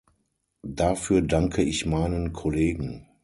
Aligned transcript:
Dafür 0.67 1.21
danke 1.21 1.61
ich 1.61 1.85
meinen 1.85 2.33
Kollegen. 2.33 3.05